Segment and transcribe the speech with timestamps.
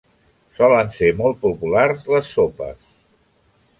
[0.59, 2.81] Solen ser molt populars les sopes.